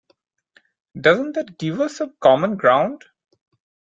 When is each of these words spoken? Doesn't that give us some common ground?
Doesn't 0.99 1.35
that 1.35 1.59
give 1.59 1.79
us 1.79 1.97
some 1.97 2.15
common 2.19 2.57
ground? 2.57 3.03